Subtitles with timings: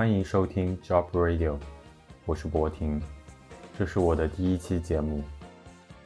[0.00, 1.58] 欢迎收听 Job Radio，
[2.24, 2.98] 我是博婷，
[3.76, 5.22] 这是我的第一期节目。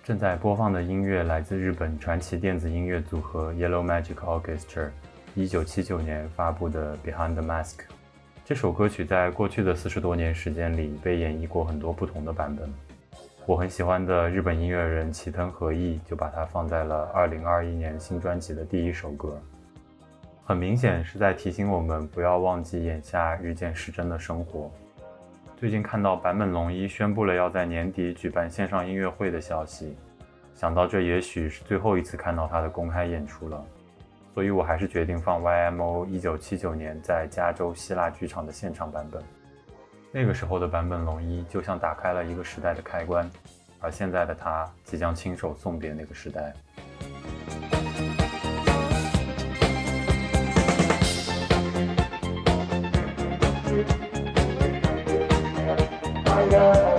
[0.03, 4.91] 正在播放的音乐来自日本传奇电子音乐组合 Yellow Magic Orchestra，
[5.37, 7.77] 一九七九年发布的《Behind the Mask》。
[8.45, 12.69] 这首歌曲在过去的四十多年时间里被演绎过很多不同的版本。
[13.47, 19.41] 我很喜欢的日本音乐人齐藤和义就把它放在了二零二一年新专辑的第一首歌。
[20.47, 24.71] 很明显是在提醒我们不要忘记眼下日渐失真的生活。
[25.57, 29.97] 最近看到坂本龙一宣布了要在年底举办线上音乐会的消息，
[30.55, 33.65] 想到这也许是最后一次看到他的公开演出了。
[34.35, 39.23] 所以我还是决定放 YMO 一九七九年在加州希腊剧场的现场版本。
[40.13, 43.31] 那个时候的坂本龙一就像打开了一个时代的开关，
[43.81, 46.53] 而现在的他即将亲手送别那个时代。
[56.27, 56.94] I got.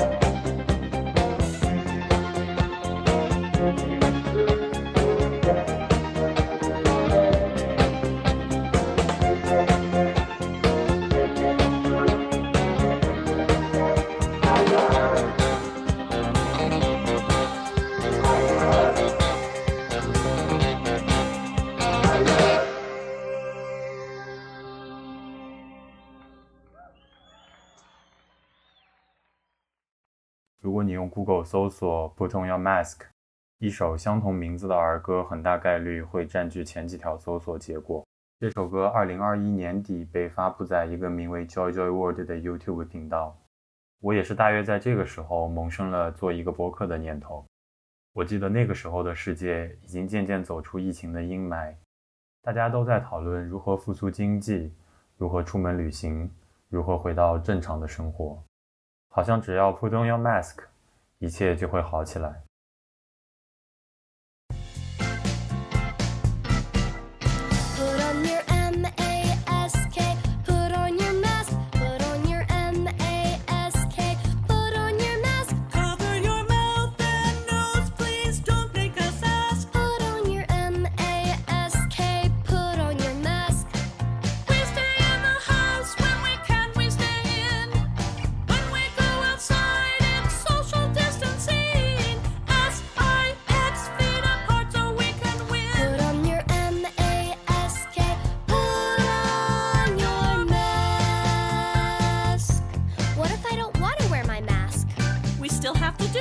[31.10, 33.02] Google 搜索 “Put on your mask”，
[33.60, 38.06] 一首相同名字的儿歌很大概率会占据前几条搜索结果。
[38.40, 43.38] 这首歌2021年底被发布在一个名为 Joy Joy World 的 YouTube 频道。
[44.02, 47.46] 我也是大约在这个时候萌生了做一个播客的念头。
[48.14, 51.74] 我记得那个时候的世界已经渐渐走出疫情的阴霾，
[52.42, 54.74] 大家都在讨论如何复苏经济，
[55.18, 56.30] 如何出门旅行，
[56.70, 58.38] 如何回到正常的生活。
[59.10, 60.60] 好像只要 put on your mask，
[61.26, 62.45] 一切就会好起来。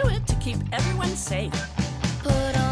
[0.08, 1.52] it to keep everyone safe.
[2.22, 2.63] Put on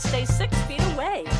[0.00, 1.39] stay six feet away.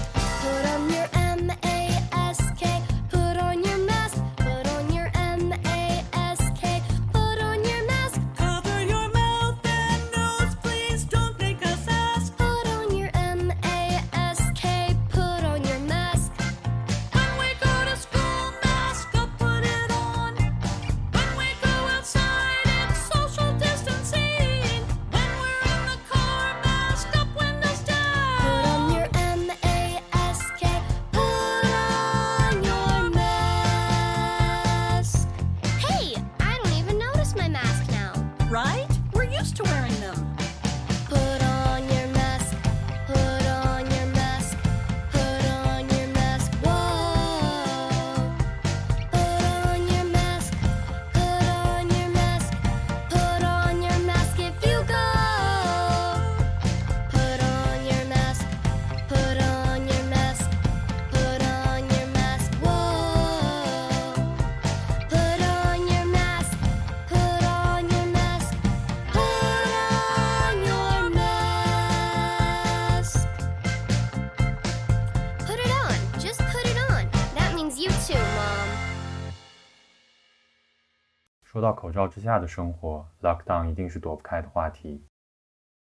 [81.61, 85.05] 说到口罩之下的生活，lockdown 一定是躲不开的话题。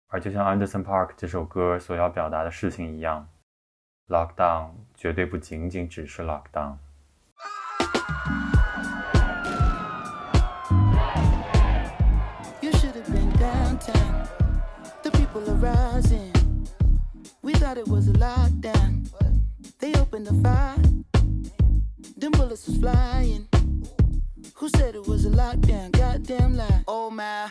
[0.09, 3.27] 而就像 Anderson Park 这首歌所要表达的事情一样
[4.09, 6.75] ，lockdown 绝对不仅仅只是 lockdown。
[12.61, 14.29] You should have been downtown.
[15.03, 16.31] The people are rising.
[17.41, 19.06] We thought it was a lockdown.
[19.79, 20.77] They opened the fire.
[22.19, 23.60] Them bullets was flying.
[24.61, 25.91] Who said it was a lockdown?
[25.93, 26.85] Goddamn lie.
[26.87, 27.51] Oh my,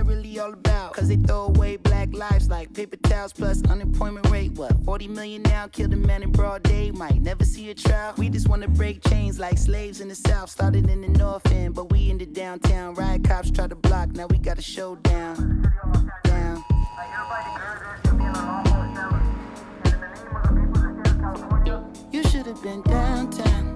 [0.03, 0.93] really all about?
[0.93, 4.51] Cause they throw away black lives like paper towels plus unemployment rate.
[4.53, 5.67] What, 40 million now?
[5.67, 6.91] Killed a man in broad day.
[6.91, 8.13] Might never see a trial.
[8.17, 10.49] We just wanna break chains like slaves in the south.
[10.49, 12.95] Started in the north end, but we in the downtown.
[12.95, 15.71] Riot cops try to block, now we got a showdown.
[16.23, 16.63] Down.
[22.11, 23.75] You should have been downtown.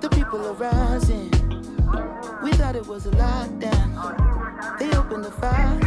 [0.00, 1.30] The people are rising.
[2.42, 4.27] We thought it was a lockdown.
[4.76, 5.78] They opened the fire.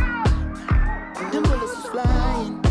[1.32, 2.71] Them bullets was flying.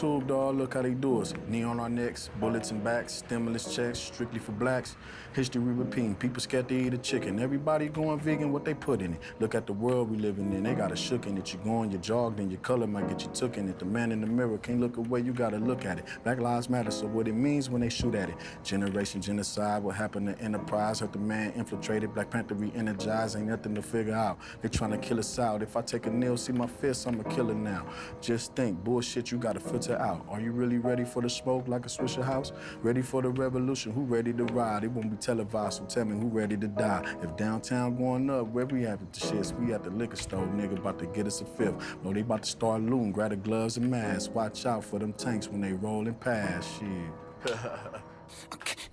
[0.00, 0.56] YouTube, dog.
[0.56, 1.34] Look how they do us.
[1.48, 4.96] Knee on our necks, bullets and backs, stimulus checks, strictly for blacks.
[5.32, 6.14] History repeating.
[6.16, 7.38] People scared to eat a chicken.
[7.38, 9.20] Everybody going vegan, what they put in it.
[9.38, 10.64] Look at the world we living in.
[10.64, 11.52] They got a shook in it.
[11.52, 13.78] You going, you jogged, and your color might get you took in it.
[13.78, 15.20] The man in the mirror can't look away.
[15.20, 16.04] You gotta look at it.
[16.24, 16.90] Black lives matter.
[16.90, 18.36] So what it means when they shoot at it.
[18.64, 19.82] Generation genocide.
[19.82, 21.00] What happened to Enterprise?
[21.00, 22.12] Hurt the man infiltrated.
[22.14, 23.36] Black Panther re-energized.
[23.36, 24.38] Ain't nothing to figure out.
[24.62, 25.62] They trying to kill us out.
[25.62, 27.86] If I take a nail, see my fist, I'm a killer now.
[28.20, 30.26] Just think, bullshit you gotta filter out.
[30.28, 32.52] Are you really ready for the smoke like a Swisher House?
[32.82, 33.92] Ready for the revolution?
[33.92, 34.84] Who ready to ride?
[34.84, 37.04] It won't be televised, so tell me who ready to die.
[37.22, 39.58] If downtown going up, where we at with the shits?
[39.58, 41.96] We at the liquor store, nigga, about to get us a fifth.
[42.04, 43.12] No, they about to start looting.
[43.12, 44.28] Grab the gloves and masks.
[44.28, 46.68] Watch out for them tanks when they rolling past.
[46.78, 47.56] Shit.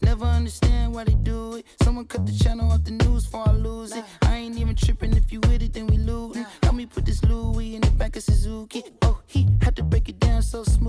[0.02, 1.66] Never understand why they do it.
[1.82, 4.04] Someone cut the channel off the news before I lose it.
[4.24, 6.46] I ain't even tripping if you with it, then we lootin'.
[6.64, 8.84] Help me put this Louis in the back of Suzuki.
[9.02, 10.87] Oh, he had to break it down so smoothly.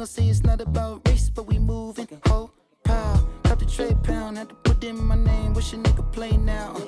[0.00, 2.08] Gon' say it's not about race, but we moving.
[2.24, 2.50] Oh,
[2.84, 5.52] pow, cut the trade pound, had to put in my name.
[5.52, 6.79] Wish a nigga play now.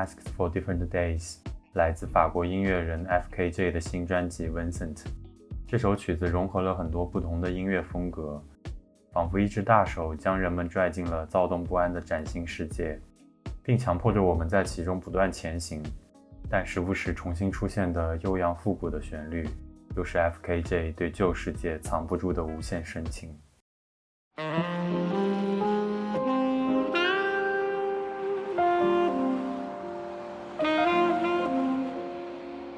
[0.00, 1.36] Asks for Different Days，
[1.74, 4.96] 来自法国音乐人 F.K.J 的新专辑《Vincent》。
[5.66, 8.42] 这首曲子融合了很多不同的音乐风格，
[9.12, 12.98] 仿佛一只大手将人们拽进了躁动不安的崭新世界，
[13.62, 15.82] 并强迫着我们在其中不断前行。
[16.48, 19.46] 但时不时重新出现的悠扬复古的旋律，
[19.96, 23.38] 又是 F.K.J 对旧世界藏不住的无限深情。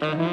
[0.03, 0.32] Thank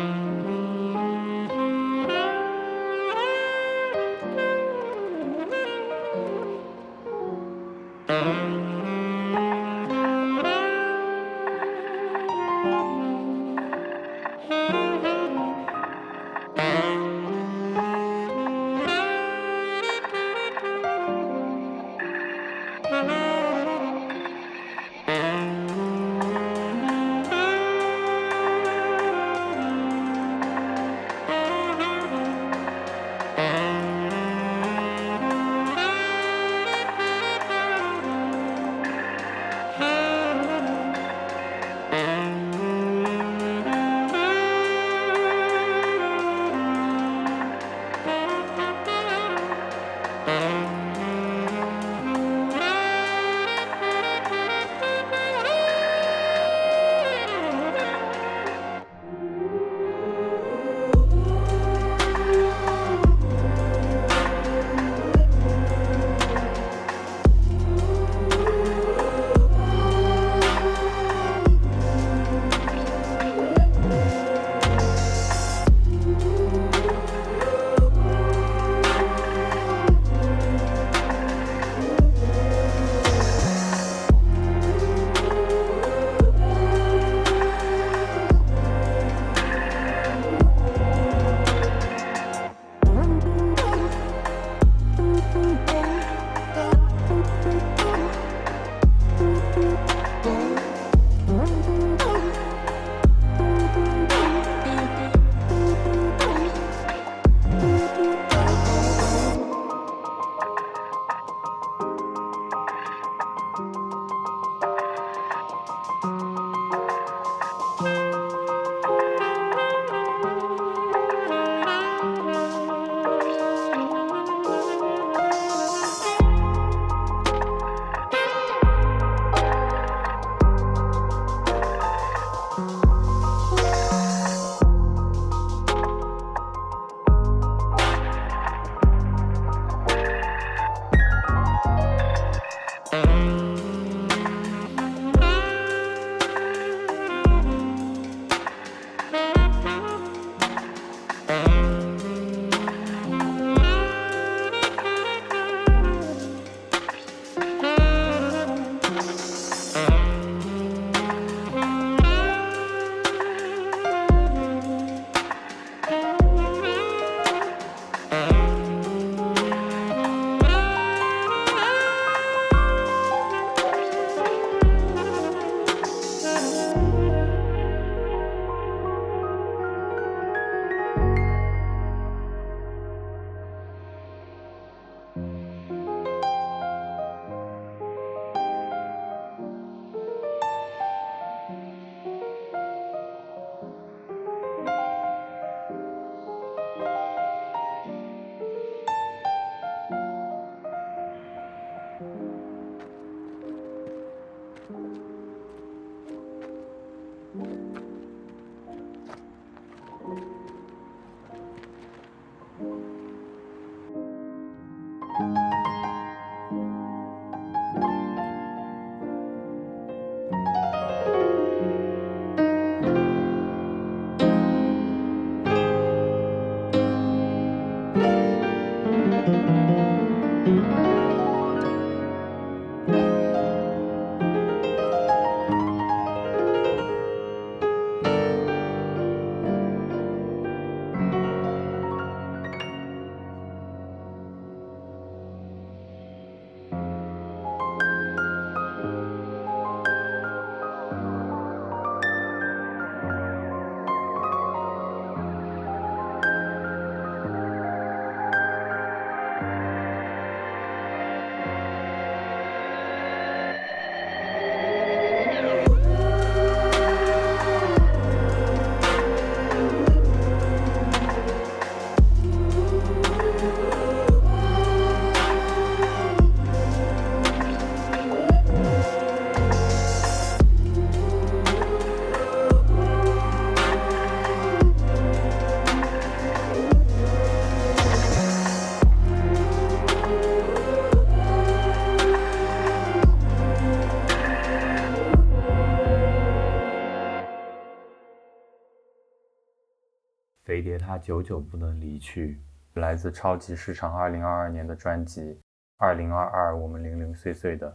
[300.90, 302.40] 他久久不能离去，
[302.74, 305.22] 来自超级市场二零二二年的专辑
[305.78, 307.70] 《二零二二我们零零碎碎的》。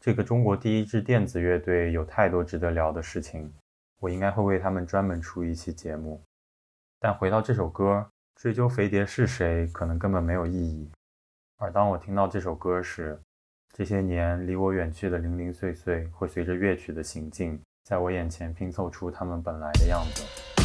[0.00, 3.52] 这个中国第一支电子乐队有太多值得聊的事情，
[4.00, 6.22] 我应该会为他们专门出一期节目。
[6.98, 10.90] 但回到这首歌，追究肥碟是谁，可能根本没有意义。
[11.58, 13.20] 而当我听到这首歌时，
[13.74, 20.57] 这些年离我远去的零零碎碎，会随着乐曲的行进，在我眼前拼凑出他们本来的样子。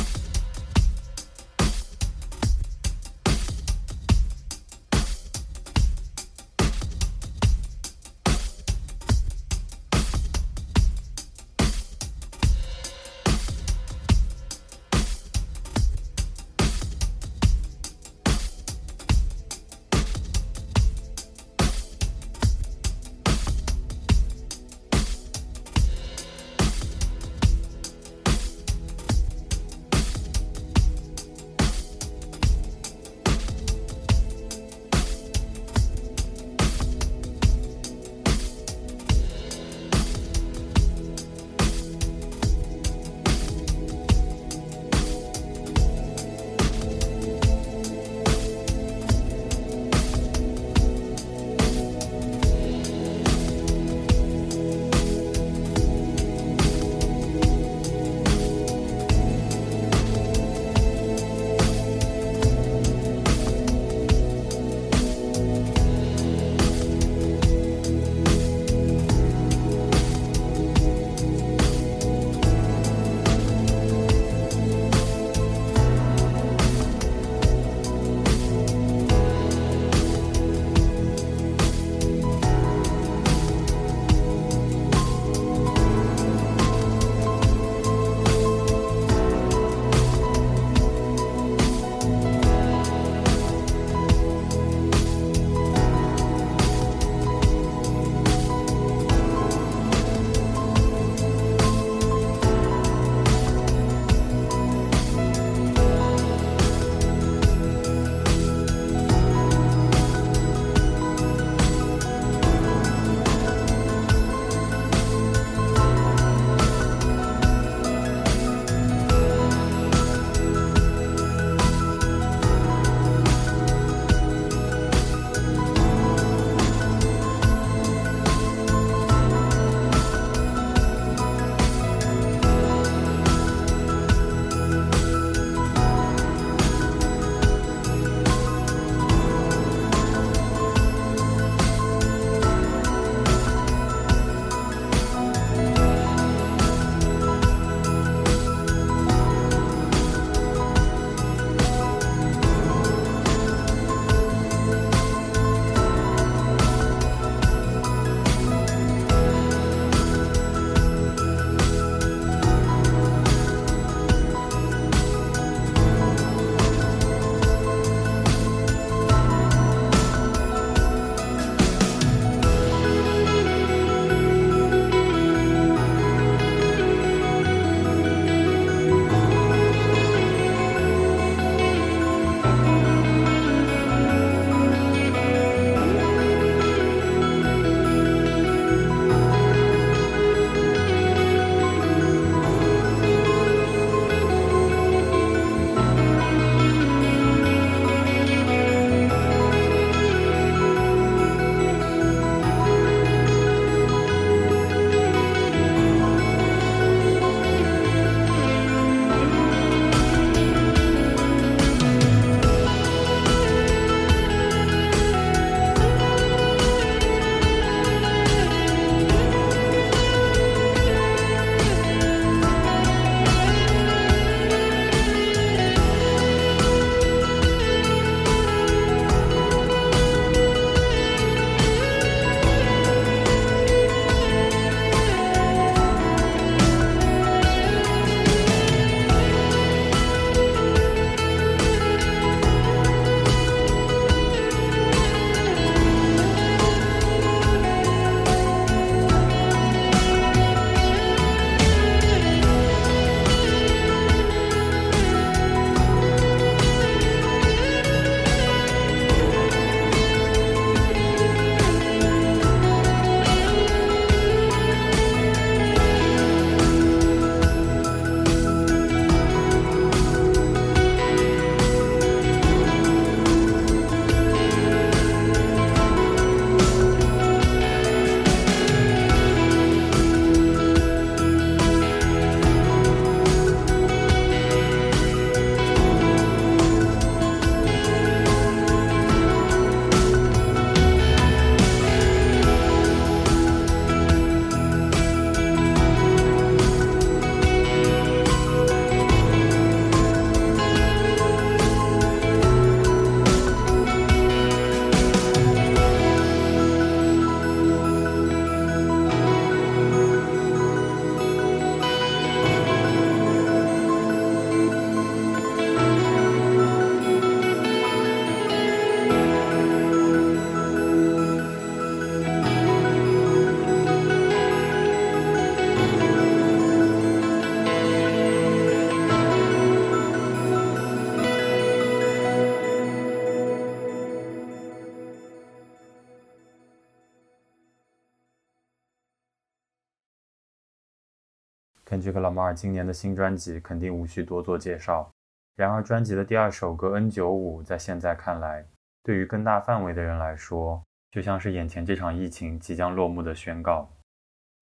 [341.93, 345.11] Kendrick Lamar 今年的新专辑肯定无需多做介绍。
[345.55, 348.65] 然而，专辑的第二首歌《N 九五》在现在看来，
[349.03, 353.87] 对于更大范围的人来说，就像是眼前这场疫情即将落幕的宣告；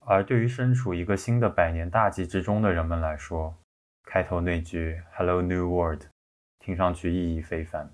[0.06, 3.56] 而对于身处一个新的百年大计之中的人们来说，
[4.04, 6.02] 开头那句 “Hello New World”
[6.60, 7.90] 听上去意义非凡。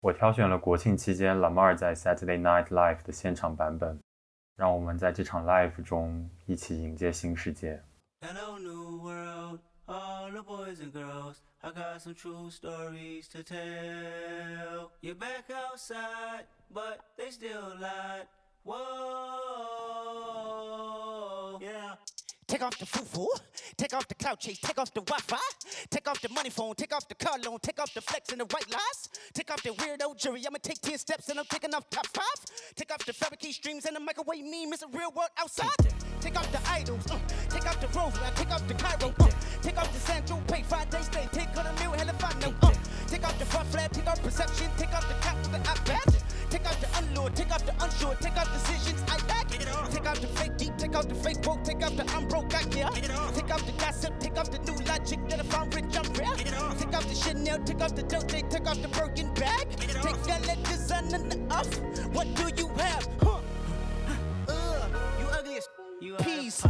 [0.00, 4.00] 我挑选了国庆期间 Lamar 在 Saturday Night Live 的现场版本，
[4.56, 7.80] 让我们在这场 live 中一起迎接新世界。
[8.28, 11.42] Hello, new world, all the boys and girls.
[11.62, 14.90] I got some true stories to tell.
[15.00, 18.26] You're back outside, but they still lied.
[18.64, 18.80] Whoa,
[21.62, 21.94] yeah.
[22.48, 23.28] Take off the foo-foo,
[23.76, 25.38] take off the cloud chase, take off the Wi-Fi,
[25.88, 28.40] take off the money phone, take off the car loan, take off the flex and
[28.40, 30.42] the white lies, take off the weirdo jury.
[30.44, 32.44] I'ma take 10 steps and I'm taking off top five.
[32.74, 34.72] Take off the fabricate streams and the microwave meme.
[34.72, 35.95] It's a real world outside.
[36.26, 39.30] Take off the idols, uh, take off the rose, man, take off the Cairo, uh,
[39.62, 42.32] take off the Sancho pay, five days stay, take on a meal, hell if I
[42.40, 42.72] know, uh,
[43.06, 46.22] take off the front flap, take off perception, take off the cop to the iPad,
[46.50, 50.20] take off the unlured, take off the unsure, take off decisions I back, take off
[50.20, 52.90] the fake deep, take off the fake broke, take off the I'm broke, I care,
[52.90, 56.34] take off the gossip, take off the new logic that if I'm rich, I'm rare,
[56.34, 60.44] take off the Chanel, take off the Dolce, take off the Birkin bag, take that
[60.44, 61.72] let designer off,
[62.10, 63.45] what do you have, huh?
[66.46, 66.62] Peas.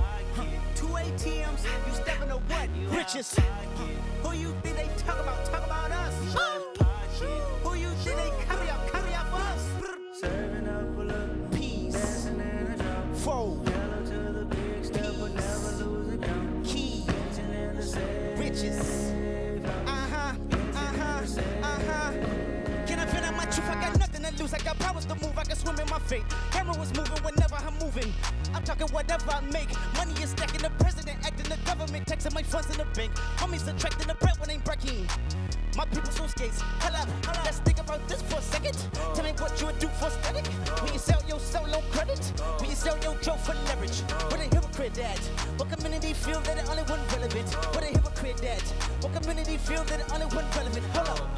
[0.75, 2.97] Two ATMs, you stepping to what?
[2.97, 3.39] Riches.
[4.23, 5.45] Who you think they talk about?
[5.45, 7.56] Talk about us.
[29.17, 29.71] Whatever I make.
[29.97, 30.61] Money is stacking.
[30.61, 31.49] The president acting.
[31.49, 33.13] The government taxing my funds in the bank.
[33.37, 35.07] Homies subtracting the bread when ain't breaking.
[35.77, 36.61] My people so skates.
[36.81, 37.09] Hold up.
[37.45, 38.77] Let's think about this for a second.
[39.15, 40.47] Tell me what you would do for static.
[40.83, 42.21] When you sell your solo credit.
[42.59, 44.01] When you sell your joke for leverage.
[44.31, 45.19] What a hypocrite at.
[45.59, 47.49] What community feel that the only one relevant?
[47.75, 48.63] What a hypocrite at.
[49.03, 50.85] What community feel that the only one relevant?
[50.97, 51.36] Up.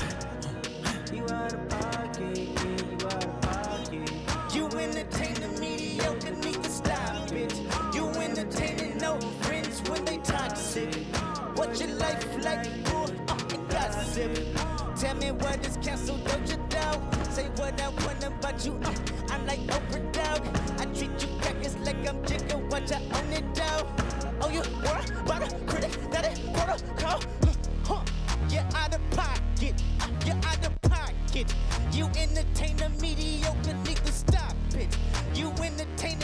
[12.36, 12.66] Like?
[12.86, 14.38] Uh, and gossip.
[14.96, 17.00] Tell me what is canceled, don't you doubt?
[17.32, 18.72] Say what I want about you.
[18.82, 18.94] Uh,
[19.30, 20.42] I'm like Oprah Dog.
[20.80, 22.58] I treat you crackers like I'm Jigga.
[22.70, 23.86] Watch I own it down.
[24.40, 27.22] Oh, you worry about a critic that is protocol.
[27.84, 28.04] Huh,
[28.50, 29.74] you're out of pocket.
[30.26, 31.54] You're out of pocket.
[31.92, 34.96] You entertain the mediocre, need to stop it.
[35.34, 36.17] You entertaining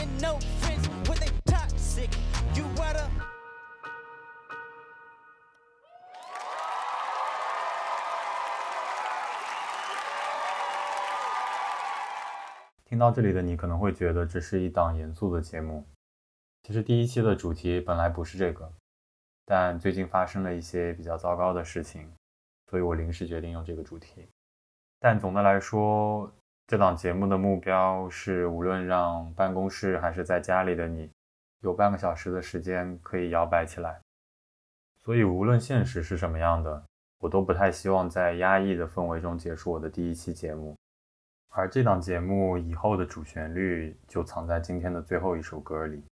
[12.95, 15.83] 听到这里的你可能会觉得这是一档严肃的节目。
[16.63, 18.71] 其实第一期的主题本来不是这个，
[19.43, 22.09] 但最近发生了一些比较糟糕的事情，
[22.69, 24.29] 所以我临时决定用这个主题。
[24.97, 26.31] 但总的来说，
[26.67, 31.11] 这档节目的目标是，无论让办公室还是在家里的你，
[31.63, 33.99] 有半个小时的时间可以摇摆起来。
[35.03, 36.81] 所以无论现实是什么样的，
[37.19, 40.73] 我都不太希望在压抑的氛围中结束我的第一期节目。
[41.57, 46.03] 而这档节目以后的主旋律就藏在今天的最后一首歌里。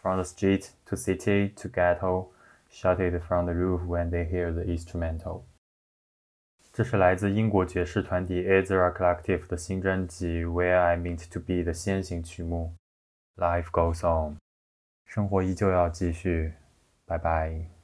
[0.00, 2.28] From the street to city to ghetto,
[2.70, 5.42] shouted from the roof when they hear the instrumental。
[6.72, 12.74] 这是来自英国爵士团体 Ezra Collective 的新专辑《Where I Meant to Be》的先行曲目。
[13.36, 14.38] Life goes on，
[15.04, 16.54] 生活依旧要继续。
[17.04, 17.75] 拜拜。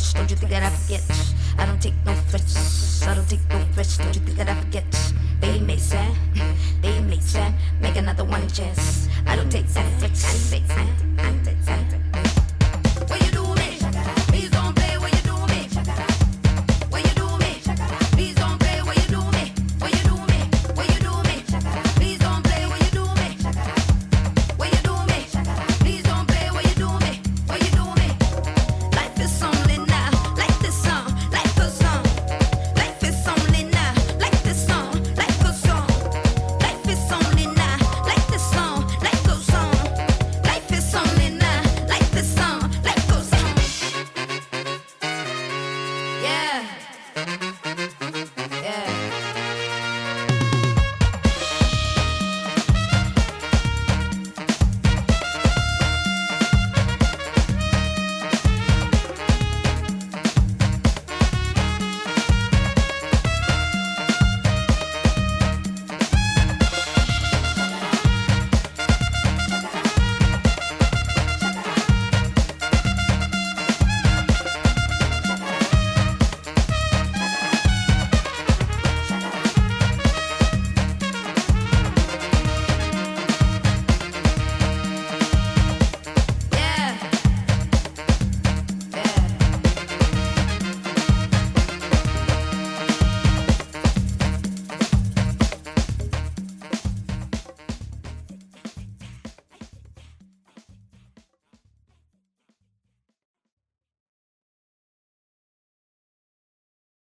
[0.00, 0.12] Frets.
[0.14, 1.02] Don't you think that I forget?
[1.58, 3.06] I don't take no frets.
[3.06, 3.98] I don't take no frets.
[3.98, 4.84] Don't you think that I forget?
[5.40, 6.06] They may say,
[6.82, 9.08] they may say, make another one chance.
[9.26, 10.52] I don't take no frets.
[10.52, 10.89] I take